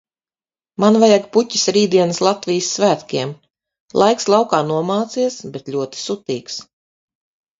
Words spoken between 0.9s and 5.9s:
vajag puķes rītdienas Latvijas svētkiem. Laiks laukā nomācies, bet